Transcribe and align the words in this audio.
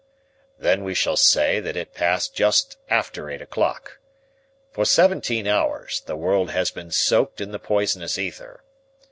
"Then 0.57 0.83
we 0.83 0.95
shall 0.95 1.15
say 1.15 1.59
that 1.59 1.77
it 1.77 1.93
passed 1.93 2.33
just 2.33 2.79
after 2.89 3.29
eight 3.29 3.39
o'clock. 3.43 3.99
For 4.71 4.83
seventeen 4.83 5.45
hours 5.45 6.01
the 6.07 6.15
world 6.15 6.49
has 6.49 6.71
been 6.71 6.89
soaked 6.89 7.39
in 7.39 7.51
the 7.51 7.59
poisonous 7.59 8.17
ether. 8.17 8.63